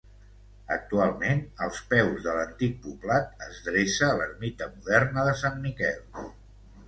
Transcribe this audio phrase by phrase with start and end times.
[0.75, 6.27] Actualment, als peus de l'antic poblat es dreça l'ermita moderna de Sant Miquel.